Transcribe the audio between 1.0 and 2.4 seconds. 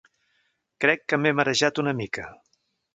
que m'he marejat una mica.